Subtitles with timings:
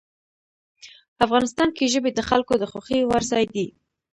[1.25, 3.67] افغانستان کې ژبې د خلکو د خوښې وړ ځای دی.